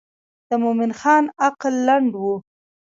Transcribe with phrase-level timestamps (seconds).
[0.49, 2.23] د مومن خان عقل لنډ و.